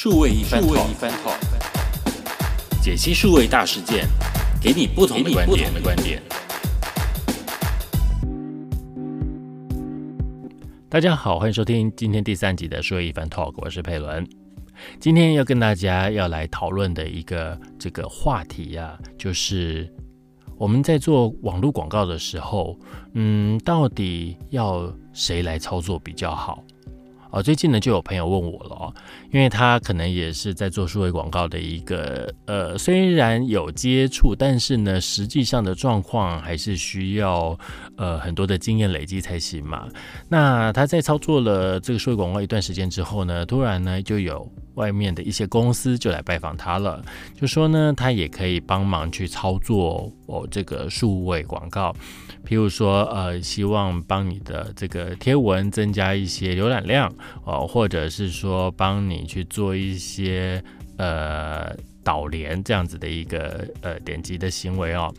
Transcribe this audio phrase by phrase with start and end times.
[0.00, 1.36] 数位一番 talk，
[2.80, 4.06] 解析数位大事件，
[4.62, 5.74] 给你不同的观点。
[5.74, 6.22] 的观点。
[10.88, 14.24] 大家好，欢迎收听今天第三集的数位一番 talk，我是佩伦。
[15.00, 19.92] 今天要跟大家要来讨论的一个这个话题啊，就是
[20.56, 22.78] 我们在做网络广告的时候，
[23.14, 26.62] 嗯，到底要谁来操作比较好？
[27.30, 28.94] 哦，最近呢就有朋友问我了哦，
[29.30, 37.58] 因为他可能也是在做数位广告的一个，呃，虽然有接触，但是呢，实际上的状况还是需要
[37.96, 39.88] 呃很多的经验累积才行嘛。
[40.28, 51.92] 那他在操作了这个数位广告一段时间之后呢，突然呢就有外面的一些公司就来拜访他了，就说呢他也可以帮忙去操作哦这个数位广告。
[52.46, 57.12] 譬如说，呃，希望帮你的这个贴文增加一些浏览量
[57.44, 60.62] 哦，或者是说帮你去做一些
[60.96, 65.12] 呃导联这样子的一个呃点击的行为哦。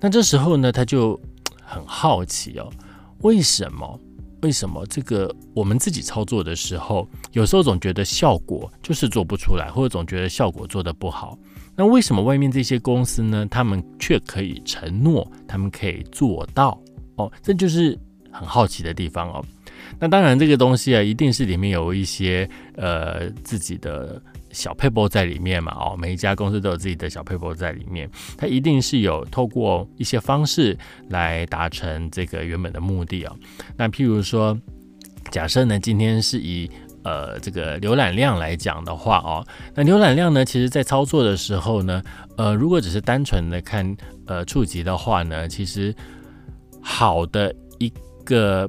[0.00, 1.18] 那这时候呢，他就
[1.62, 2.68] 很好奇哦，
[3.20, 3.98] 为什么？
[4.42, 11.38] 为什么这个我们自己操作的时候，有时候总觉得效果就是做不出来，或者总觉得效果做得不好？
[11.76, 13.46] 那为什么外面这些公司呢？
[13.50, 16.78] 他们却可以承诺，他们可以做到
[17.16, 17.98] 哦，这就是
[18.30, 19.44] 很好奇的地方哦。
[19.98, 25.96] 那当然，这个东西啊，一定是里面有一些呃自己的小配波在里面嘛哦。
[25.96, 30.76] 每一家公司都有自己的小配波在里面，它一定是有透过一些方式
[31.08, 33.36] 来达成这个原本的目的哦。
[33.76, 34.58] 那譬如说，
[35.30, 36.70] 假设呢，今天是以
[37.04, 42.02] 呃，这个浏览量来讲的话哦，那浏览量呢，其实在操作的时候呢，
[42.36, 45.92] 呃，如果只是单纯的看呃触及的话呢，其实
[46.80, 47.92] 好的一
[48.24, 48.68] 个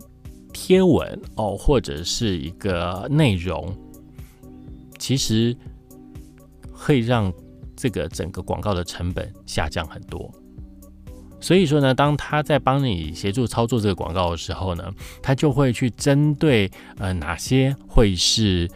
[0.54, 3.76] 贴文哦，或者是一个内容，
[4.98, 5.56] 其实
[6.72, 7.34] 会让
[7.76, 10.32] 这个整个广告的成本下降很多。
[11.42, 14.90] 所以说呢，当他在帮你协助操作这个广告的时候呢，
[15.22, 18.70] 他就会去针对呃哪些会是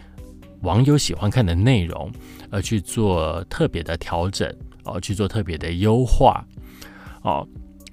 [0.63, 2.11] 网友喜欢看的内容，
[2.49, 4.53] 而去做特别的调整
[4.83, 6.45] 哦，去做特别的优化
[7.21, 7.47] 哦。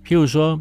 [0.05, 0.59] 譬如说，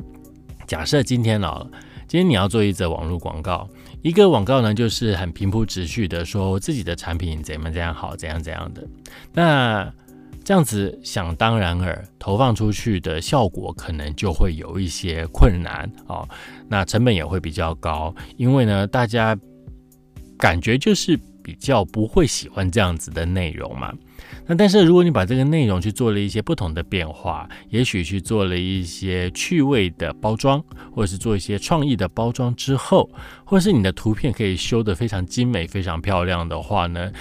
[0.68, 1.66] 假设今天哦，
[2.14, 3.68] 今天你要做一则网络广告，
[4.04, 8.88] 一个广告呢就是很平铺直叙的说自己的产品怎么怎样好，怎样怎样的，
[9.34, 9.92] 那。
[10.44, 16.28] 这样子想当然尔，投放出去的效果可能就会有一些困难哦，
[16.68, 19.36] 那成本也会比较高，因为呢，大家
[20.38, 23.94] 感觉就是比较不会喜欢这样子的内容嘛。
[24.48, 33.10] 那但是如果你把这个内容去做了一些不同的变化，也许去做了一些趣味的包装，或者是做一些创意的包装之后，
[33.44, 37.12] 或者是你的图片可以修得非常精美、非常漂亮的话呢？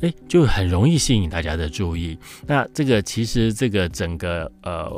[0.00, 2.18] 哎，就很容易吸引大家的注意。
[2.46, 4.90] 那这个其实这个整个呃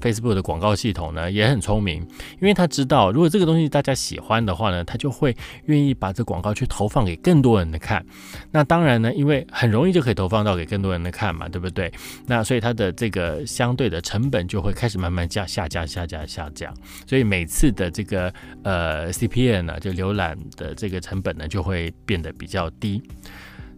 [0.00, 2.06] Facebook 的广告系统呢也很聪明，
[2.40, 5.34] 因为他知道如果这个东西大家喜欢的话呢，他就会
[5.64, 8.04] 愿意把这广告去投放给更多人的看。
[8.50, 11.92] 那当然呢，因为很容易就可以投放到给更多人的看嘛，对不对？
[12.26, 16.72] 那所以它的这个相对的成本就会开始慢慢降下降下降下降。
[17.06, 18.32] 所以每次的这个
[18.62, 23.02] 呃 CPN 呢，就浏览的这个成本呢就会变得比较低。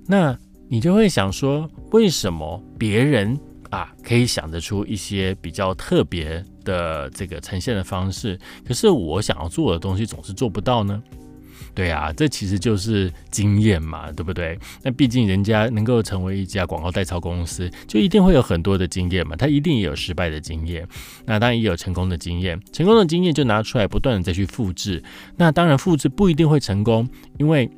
[0.07, 0.37] 那
[0.73, 3.39] 你就会想说，为什么别人
[3.69, 11.03] 啊可以想得出一些比较特别的这个呈现的方式，可是我想要做的东西总是做不到呢？
[11.75, 14.59] 对啊，这其实就是经验嘛，对不对？
[14.83, 20.89] 那毕竟人家能够成为一家广告代操公司，就一定会有很多的经验嘛，他一定也有失败的经验，
[21.27, 25.03] 那当然也有成功的经验，成功的经验就拿出来不断的再去复制，
[25.37, 27.07] 那当然复制不一定会成功，
[27.39, 27.71] 因为。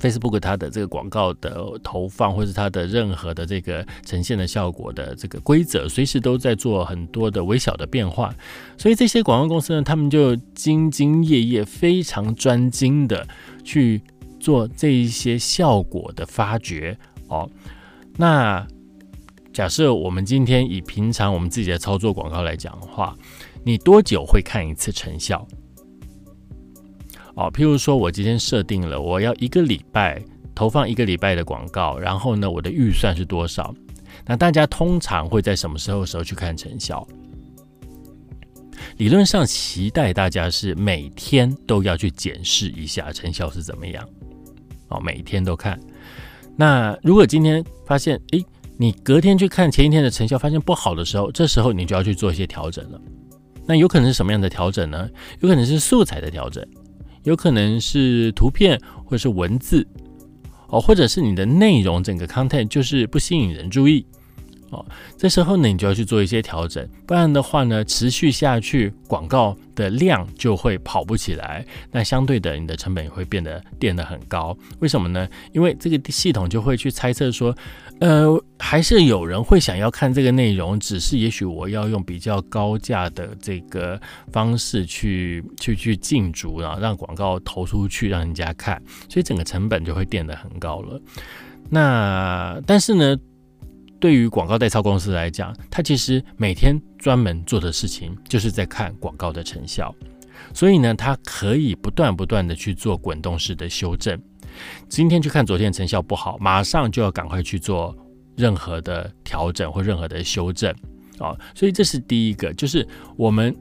[0.00, 8.34] Facebook 它的这个广告的投放，或是它的任何的这个呈现的效果的这个规则，随时都在做很多的微小的变化。
[8.76, 13.26] 所以这些广告公司呢，他们就兢兢业业、非常专精的
[13.62, 14.02] 去
[14.40, 16.96] 做这一些效果的发掘。
[17.28, 17.48] 哦，
[18.16, 18.66] 那
[19.52, 23.16] 假设我们今天以平常我们自己的操作广告来讲的话，
[23.62, 25.46] 你多久会看一次成效？
[27.34, 30.22] 哦，譬如说，我今天设定了我要一个礼拜
[30.54, 33.74] 投放一个礼拜的广告，然后呢，我的预算是多少？
[34.26, 37.06] 那大家通常会在什么时候时候去看成效？
[38.98, 44.08] 理论上期待大家是每天都要去检视一下成效是怎么样。
[44.88, 45.78] 哦，每天都看。
[46.56, 48.44] 那如果今天发现，诶，
[48.76, 53.00] 你隔天去看前一天的成效，发现不好的时候，这时候你就要去做一些调整了。
[53.66, 55.08] 那有可能是什么样的调整呢？
[55.40, 56.64] 有可能是素材的调整。
[57.24, 59.86] 有可能是图片或者是文字
[60.68, 64.06] 哦，或者是你的内容整个 content 就是不吸引人注意。
[65.18, 74.56] 这时候呢，你就要去做一些调整，不然的话呢，持续下去广告的量就会跑不起来，那相对的，你的成本也会变得变得很高。
[74.80, 75.28] 为什么呢？
[75.52, 77.54] 因为这个系统就会去猜测说，
[78.00, 78.26] 呃，
[78.58, 84.00] 还是有人会想要看这个内容，只是也许我要用比较高价的这个
[84.32, 91.00] 方式去去去进驻，然后让广告投出去让人家看，所以整个成本就会变得很高了。
[91.70, 93.16] 那但是呢？
[94.04, 99.94] 对于广告代操公司来讲，他其实每天专门做的事情就是在看广告的成效，
[100.52, 104.20] 所以呢，它可以不断不断的去做滚动式的修正。
[104.90, 107.96] 今天去看昨天成效不好，马上就要赶快去做
[108.36, 110.70] 任何的调整或任何的修正
[111.18, 111.34] 啊。
[111.54, 112.86] 所以这是第一个，就是
[113.16, 113.56] 我们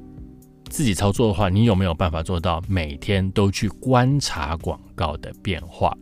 [0.68, 5.98] 自己操作的话，你有没有办法做到每天都去观察广告的变化？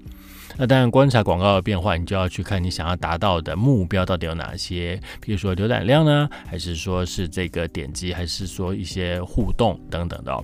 [0.57, 10.44] 那当然，观察广告的变化，你就要去看你想要达到的目标到底有哪些，比如说浏览量呢，还是说是这个点击，还是说一些互动等等的。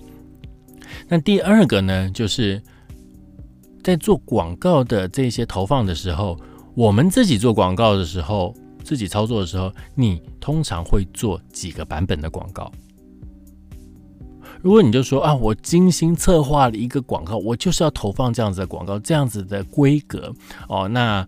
[1.07, 2.61] 那第二个呢，就是
[3.83, 6.39] 在做广告的这些投放的时候，
[6.73, 12.71] 我们自己做广告的时候，自己操作的时候，你通常会做几个版本的广告？
[14.67, 20.29] 如果你就说啊，我精心策划了一个广告，我就是要投放这样子的广告，这样子的规格
[20.67, 21.25] 哦，那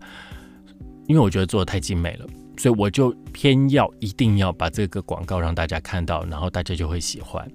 [1.06, 2.26] 因为我觉得做的太精美了，
[2.58, 7.50] 所以我就偏要一定要把这个广告让大家看到，然后大家就会喜欢。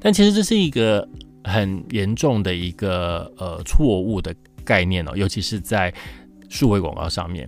[0.00, 1.06] 但其实这是一个
[1.44, 5.92] 很严重的一个呃错误的概念哦，尤其是在
[6.48, 7.46] 数位广告上面。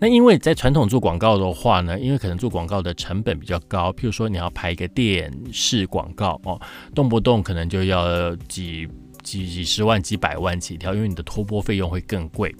[0.00, 6.58] 那因为在传统做广告的话呢，因为可能做广告的成本比较高，譬如说你要拍一个电视广告哦，
[6.94, 8.88] 动不动可能就要几
[9.22, 12.54] 几几十万、几百万起跳，因为你的拖播费用会更贵。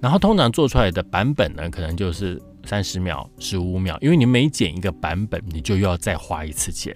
[0.00, 6.94] 然后通常做出来的版本呢，可能就是三十秒、十五秒，因为你每剪一个版本，你就要再花一次钱。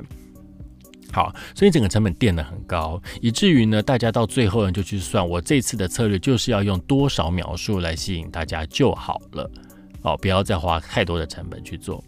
[1.10, 9.50] 好，所以整个成本垫得很高，以至于呢，大家到最后呢就去算，我这次的策略就是要用多少秒数来吸引大家就好了。
[10.02, 12.02] 哦，不要再花太多的成本去做，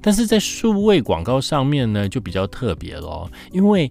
[0.00, 3.90] 但是在数位广告上面呢，就比较特别咯，因为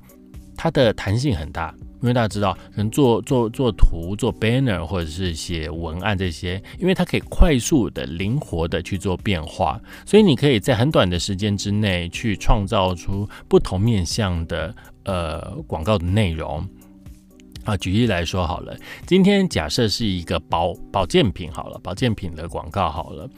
[0.56, 1.74] 它的弹性很大。
[2.01, 16.68] 因为大家知道，可能做做做图、做 banner 或者是写文案这些，因为它可以快速的、灵活的去做变化，所以你可以在很短的时间之内去创造出不同面向的呃广告的内容。
[17.63, 18.75] 啊，举例来说好了，
[19.05, 23.29] 今天假设是一个保保健品好了，保健品的广告好了，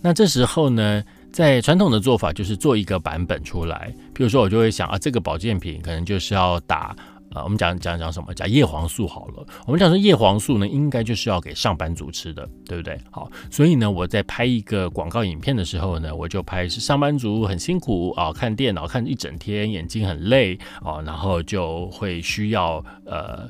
[0.00, 1.02] 那这时候呢，
[1.32, 6.96] 在传统的做法就是做一个版本出来，比如说我就会想啊，这个保健品可能就是要打。
[7.32, 8.34] 啊，我们讲讲讲什么？
[8.34, 9.46] 讲叶黄素好了。
[9.66, 12.98] 我们讲说叶黄素呢，应该就是要给上班族吃的，对不对？
[13.10, 23.48] 好，所以呢，我在拍一个广告影片的时候呢，我就拍是上班族很辛苦啊，看电脑看一整天，眼睛很累啊，然后就会需要呃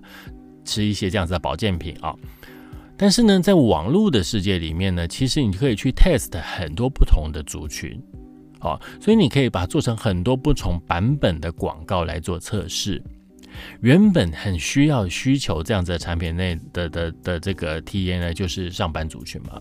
[0.64, 2.14] 吃一些这样子的保健品啊。
[2.98, 7.98] 但是呢，在网络的世界里面呢，其实你可以去 test 很多不同的族群，
[8.58, 13.02] 啊，所以你可以把它做成很多不同版本的广告来做测试。
[13.80, 19.60] 原本很需要需求这样子的产品内的的的这个体验呢，就是上班族群嘛，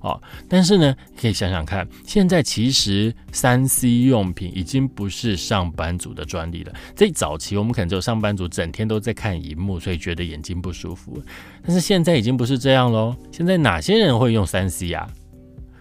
[0.00, 6.72] 哦，但是呢，可以想想看，现在其实三 C 用品已经不是上班族的专利了。
[6.94, 11.22] 在早期，我们可能只有上班族整天都在看荧幕，所以觉得眼睛不舒服。
[11.62, 13.14] 但是现在已经不是这样喽。
[13.30, 15.08] 现在哪些人会用三 C 啊？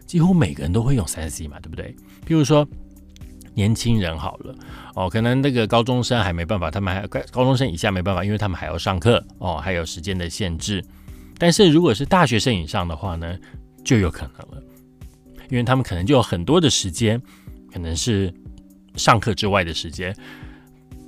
[0.06, 1.96] 几乎每个人都会用三 C 嘛，对不对？
[2.28, 2.68] 譬如说。
[3.54, 4.56] 年轻人好了
[4.96, 10.84] 哦，可能那个高中生还没办法，他们还高中生以下没办法，因为他们还要上课哦，还有时间的限制。
[11.38, 13.38] 但是如果是大学生以上的话呢，
[13.84, 14.64] 就有可能了，
[15.50, 17.22] 因为他们可能就有很多的时间，
[17.72, 18.34] 可能是
[18.96, 20.16] 上课之外的时间，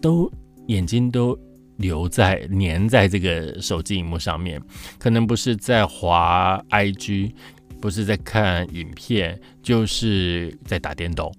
[0.01, 0.31] 都
[0.67, 1.37] 眼睛都
[1.77, 4.61] 留在粘在这个手机荧幕上面，
[4.97, 7.33] 可能不是在滑 IG，
[7.81, 11.33] 不是在看影片，就是在打电动。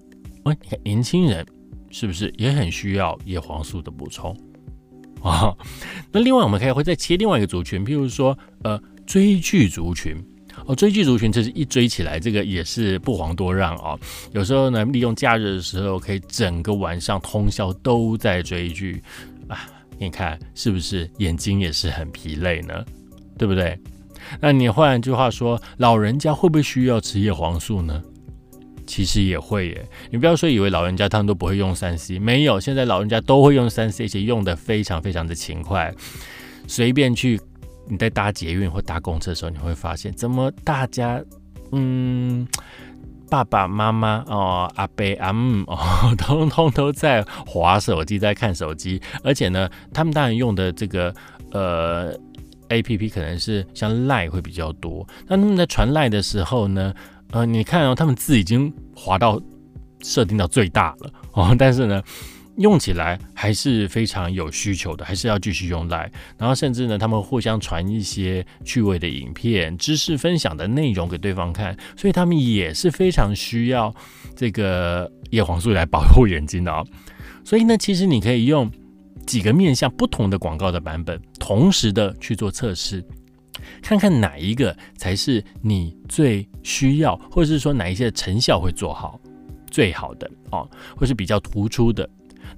[0.45, 1.47] 哎，年轻人
[1.91, 4.37] 是不是也很需要叶黄素的补充
[5.23, 5.55] 啊？
[6.11, 10.17] 那另外我们可以会再切另外一个族群，譬如说呃追剧族群
[10.67, 13.99] 哦，追剧族群这是一追起来，这个也是不遑多让啊。
[14.33, 19.03] 有时候呢，利用假日的时候，可以整个晚上通宵都在追剧
[19.49, 19.69] 啊。
[19.99, 22.85] 你看是不是眼睛也是很疲累呢？
[23.39, 23.79] 对不对？
[24.41, 28.03] 那你换一句话说，老人家会不会需要吃叶黄素呢？
[28.87, 35.95] 其实也会耶，你不要说以为老人家他们都不会用三 C，没有，现在老人家都会用三 C，而且用的非常非常的勤快，
[36.67, 37.41] 随便去
[37.89, 41.23] 你在搭捷运或搭公车的时候，你会发现怎么大家，
[41.73, 42.47] 嗯，
[43.31, 51.15] 爸爸妈妈哦，阿伯阿姆哦，通通都在划手机，在看手机，而且呢，他们当然用的这个
[51.51, 52.15] 呃
[52.69, 55.07] A P P 可能是像赖会比较多。
[55.27, 56.95] 那他们在传赖的时候呢，
[57.33, 59.41] 呃，你看哦，他们字已经滑到
[60.01, 62.03] 设定到最大了哦，但是呢。
[62.59, 66.13] 用起来还是非常有需求的，还是要继续用来。
[66.37, 73.93] 然后甚至呢，他们互相传一些趣味的影片、知识分享的内容给对方看，所以他们也是非常需要
[74.37, 76.87] 这个叶黄素来保护眼睛的哦。
[77.43, 78.71] 所以呢，其实你可以用
[79.27, 83.03] 几个面向不同的广告的版本，同时的去做测试，
[83.81, 89.21] 看看哪一个才是你最需要，或者是说哪一些成效会做好
[89.71, 92.09] 最好的哦，或是比较突出的。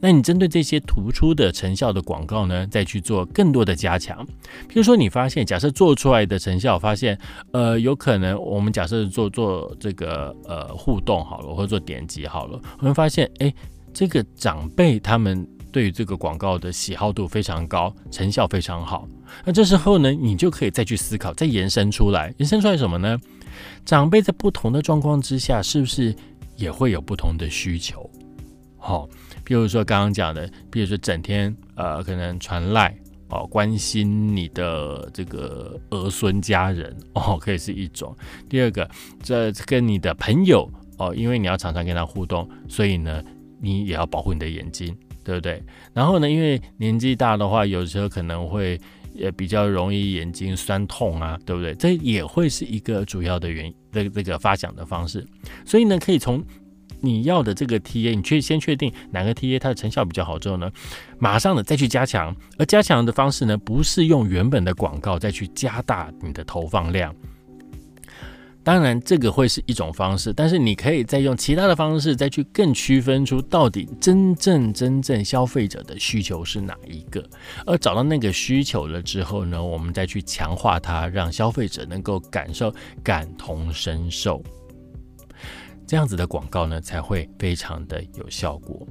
[0.01, 4.27] 那你针对这些突出的成效的广告呢，再去做更多的加强。
[4.69, 7.17] 比如说，你发现假设做出来的成效，发现
[7.53, 13.55] 呃有可能我们假设做做这个呃互动好了，或者做点击好了，我们发现哎，
[13.93, 19.09] 这个长辈他们对于这个广告的喜好度非常高，成效非常好。
[19.45, 23.19] 那这时候呢，你就可以再去思考，再延伸出来，延伸出来什么呢？
[23.85, 26.15] 长辈在不同的状况之下，是不是
[26.55, 28.09] 也会有不同的需求？
[28.79, 29.09] 好。
[29.43, 32.97] 比如说刚刚讲的，比如说整天呃可能传赖
[33.29, 38.17] 哦，关心你的这个儿孙家人哦，可以是一种。
[38.49, 38.89] 第二个，
[39.23, 40.67] 这跟你的朋友
[40.97, 43.23] 哦，因为你要常常跟他互动，所以呢，
[43.61, 45.63] 你也要保护你的眼睛，对不对？
[45.93, 48.79] 然后呢，因为年纪大的话，有时候可能会
[49.15, 51.75] 也比较容易眼睛酸痛啊，对不对？
[51.75, 55.27] 这也会是一个主要的原因的这个发奖的方式。
[55.65, 56.45] 所以呢，可以从。
[57.01, 60.71] 你要的这个 TA，你去先确定哪个 TA 它的成效比较好之后呢，
[61.19, 62.35] 马上的再去加强。
[62.57, 67.15] 而加强的方式呢，不是用原本的广告再去加大你的投放量。
[68.65, 77.23] 当然，这个会是一种方式，但是你可以再用其他的方式再去更区分出到底真正真正消费者的需求是哪一个。
[77.67, 84.43] 而找到那个需求了之后呢，我们再去强化它，让消费者能够感受感同身受。
[85.87, 88.89] 这样子的广告呢，才会非常的有效果。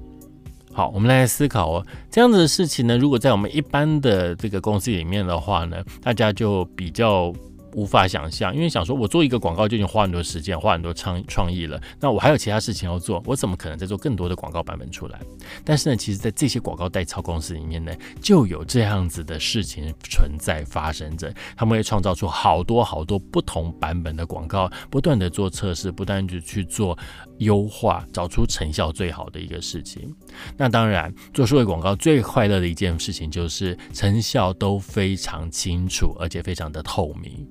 [0.71, 7.33] 好，我们来思考哦，这样子的事情呢，如果在我们一般的这个公司里面的话呢，大家就比较。
[7.75, 11.81] 无法想象，因为想说，我做一个广告就已经花很多时间，花很多创创意了。
[11.99, 15.19] 那我还有其他事情要做，我怎么可能再做更多的广告版本出来？
[15.63, 21.33] 但是呢，其实，在这些广告代操公司里面呢，就有这样子的事情存在发生着。
[21.55, 26.97] 他们会创造出好多好多不同版本的广告，不断的做测试，不断的去做
[27.39, 30.13] 优化，找出成效最好的一个事情。
[30.57, 37.47] 那当然，做数位广告最快乐的一件事情就是成效都非常清楚，而且非常的透明。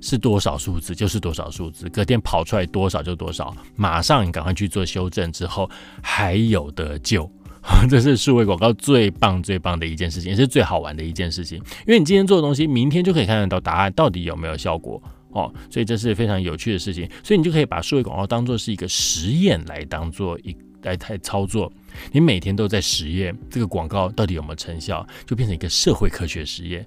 [0.00, 5.68] 是多少数字就是多少数字，隔天跑出来多少就多少，马上你赶快去做修正，之后
[6.02, 7.30] 还有得救。
[7.90, 15.02] 这是数位广告最棒最棒的一件事情，也是最好玩的一件事情，因为你今天做的东西，明天就可以看得到答案到底有没有效果
[15.32, 17.06] 哦，所以这是非常有趣的事情。
[17.22, 21.70] 所以你就可以把数位广告当做是一个实验来当做一来来操作，
[22.12, 26.86] 你每天都在实验这个广告到底有没有成效，就变成一个社会科学实验。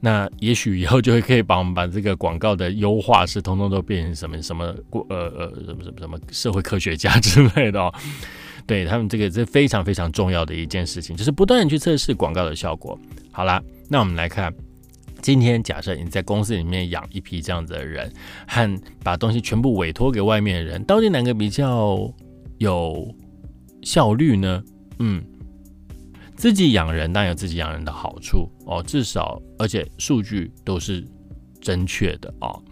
[0.00, 4.64] 那也许以后就会可以把我们把这个广告的优化是通通都变成什么什么
[5.08, 7.92] 呃呃什么什么什么社会科学家 之类的哦，
[8.66, 12.98] 对他们这个是非常非常重要的一件事情，就是不断的去测试广告的效果。
[13.32, 14.52] 好啦，那我们来看，
[15.22, 18.12] 今天假设你在公司里面养一批这样子的人，
[18.46, 22.12] 和把东西全部委托给外面的人，到底哪个比较
[22.58, 23.14] 有
[23.82, 24.62] 效率呢？
[24.98, 25.24] 嗯。
[26.36, 31.04] 自己养人当然有自己养人的好处哦，至少而且数据都是
[31.60, 32.62] 正确的哦。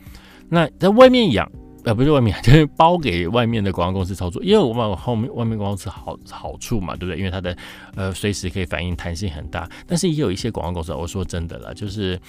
[0.49, 1.51] 那在外面养，
[1.85, 7.19] 呃，不是外面， 就是包给外面的广告公司操作，因为我们后面外面广告公司好好处嘛，对不对？
[7.19, 7.57] 因为它的
[7.97, 12.21] 呃随时可以反应弹性很大，但是也有一些广告公司，我说真的了，就是。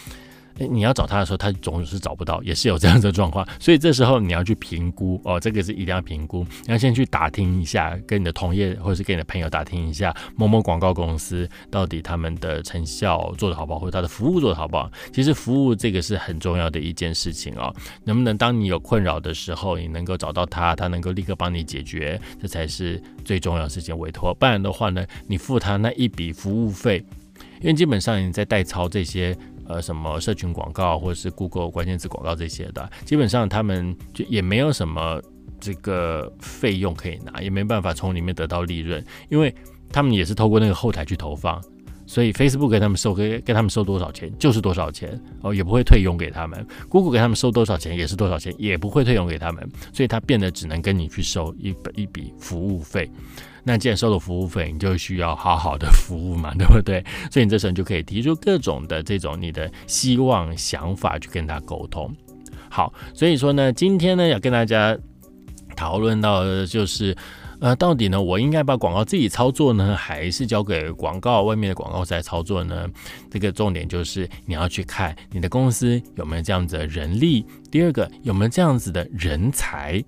[0.58, 3.46] 你要找他的时候，他总是找不到，也是有这样的状况。
[3.60, 6.46] 所以这时候你要去评估哦，这个是一定要评估。
[6.66, 14.90] 你要先去打听一下，跟你的同业或者是跟你的朋友打听一下，某某广告公司到底他们的成效做得好不好，或者他的服务做得好不好。
[15.12, 17.74] 其实服务这个是很重要的一件事情哦。
[18.06, 23.98] 能不能当你有困扰的时候，你能够找到他，他能够立刻帮你解决，这才是最重要的事情。
[23.98, 27.04] 委托，不然的话呢，你付他那一笔服务费，
[27.60, 29.38] 因为基本上你在代操这些。
[29.68, 35.22] 呃，什么社群广告或者是 Google 关键字广告这些的，基本上他们就也没有什么
[35.60, 39.54] 这个费用可以拿，也没办法从里面得到利润，因为
[39.90, 41.62] 他们也是透过那个后台去投放，
[42.06, 46.66] 所以 Facebook 给他们收给给他们收多少钱就是多少钱哦，也不会退佣给他们。
[46.90, 49.68] Google 给他们收多少钱也是多少钱，也不会退佣给他们。
[49.94, 53.10] 所以它变得只能跟你去收一一笔服务费。
[53.66, 57.04] 那既然收了服务费，你就需要好好的服务嘛， 对不对？
[57.32, 62.10] 所以你这时候就可以提出各种的这种你的希望想法去跟他沟通。
[62.70, 64.98] 好，所以说呢，今天呢要跟大家
[65.76, 67.18] 讨论到的就是。
[67.62, 72.86] 呃，到底呢，我应该把广告自己操作呢，还是交给广告外面的广告在操作呢？
[73.32, 80.04] 这个重点就是你要去看你的公司有没有这样子的人力，第二个有没有这样子的人才，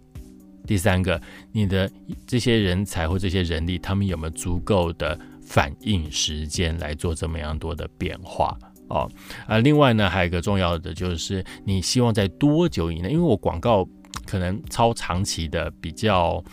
[0.68, 1.20] 第三个
[1.52, 1.90] 你的
[2.28, 8.56] 这些人才或这些人力，他们有没有足够的反应时间来做这么样多的变化
[8.90, 9.10] 哦？
[9.48, 13.10] 啊，另外呢，还有一个重要的就是你希望在多久以内？
[13.10, 13.88] 因为我广告
[14.26, 16.44] 可能超长期的比较。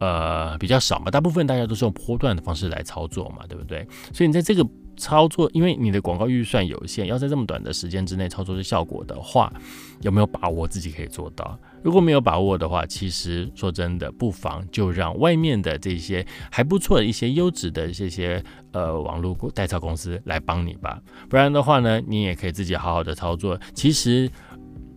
[0.00, 3.86] 呃，比较少嘛，大部分大家都是用波段的方式来操作嘛，对不对？
[4.12, 4.62] 所以你在这个
[4.96, 9.52] 操作，因为你的广告预算有限，要在这么短的时间之内操作出效果的话，
[10.00, 11.58] 有没有把握自己可以做到？
[11.82, 21.00] 如果没有把握的话，其实说真的，不妨就让外面的这些还不错的一些优质的这些呃网络代操公司来帮你吧。
[21.28, 23.60] 不然的话呢，你也可以自己好好的操作。
[23.74, 24.30] 其实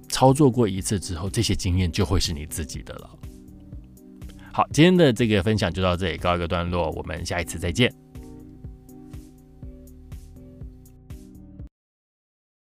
[0.08, 3.10] 操作过一次之后，这些经验就会是你自己的了。
[4.54, 7.94] 好，今天的这个分享就到这里，告一个段落，我们下一次再见。